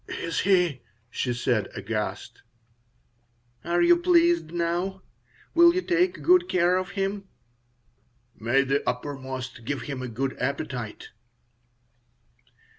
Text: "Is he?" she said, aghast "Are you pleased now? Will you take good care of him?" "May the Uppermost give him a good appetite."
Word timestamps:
"Is 0.07 0.39
he?" 0.39 0.81
she 1.11 1.31
said, 1.31 1.69
aghast 1.75 2.41
"Are 3.63 3.83
you 3.83 3.95
pleased 3.97 4.51
now? 4.51 5.03
Will 5.53 5.75
you 5.75 5.83
take 5.83 6.23
good 6.23 6.49
care 6.49 6.75
of 6.75 6.89
him?" 6.97 7.27
"May 8.33 8.63
the 8.63 8.81
Uppermost 8.89 9.63
give 9.63 9.83
him 9.83 10.01
a 10.01 10.07
good 10.07 10.35
appetite." 10.39 11.09